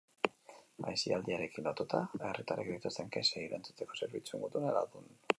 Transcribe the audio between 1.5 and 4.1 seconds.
lotuta herritarrek dituzten kexei erantzuteko